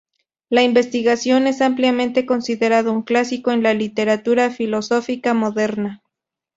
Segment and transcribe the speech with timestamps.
[0.49, 6.01] La "Investigación" es ampliamente considerado un clásico en la literatura filosófica moderna.